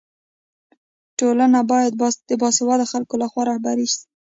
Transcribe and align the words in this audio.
ټولنه 1.19 1.59
باید 1.71 1.93
د 2.29 2.31
باسواده 2.41 2.85
خلکو 2.91 3.15
لخوا 3.21 3.41
رهبري 3.49 3.85
سي. 3.93 4.01